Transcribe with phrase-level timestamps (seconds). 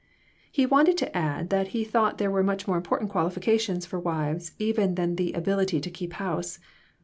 [0.51, 4.53] He wanted to add that he thought there were much more important qualifications for wives
[4.57, 6.57] even than the ability to keep house.